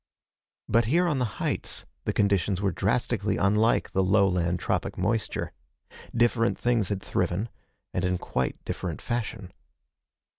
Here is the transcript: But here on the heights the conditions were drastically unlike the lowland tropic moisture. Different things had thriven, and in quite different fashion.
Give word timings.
But 0.67 0.85
here 0.85 1.07
on 1.07 1.19
the 1.19 1.37
heights 1.39 1.85
the 2.05 2.11
conditions 2.11 2.59
were 2.59 2.71
drastically 2.71 3.37
unlike 3.37 3.91
the 3.91 4.01
lowland 4.01 4.57
tropic 4.59 4.97
moisture. 4.97 5.51
Different 6.15 6.57
things 6.57 6.89
had 6.89 7.03
thriven, 7.03 7.49
and 7.93 8.03
in 8.03 8.17
quite 8.17 8.57
different 8.65 8.99
fashion. 8.99 9.51